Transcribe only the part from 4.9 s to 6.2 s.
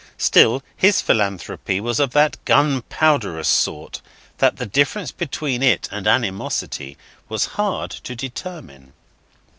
between it and